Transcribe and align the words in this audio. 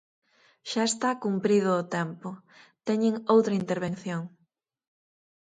Xa 0.69 0.83
está 0.91 1.09
cumprido 1.25 1.69
o 1.81 1.87
tempo, 1.97 2.29
teñen 2.87 3.13
outra 3.33 3.57
intervención. 3.61 4.21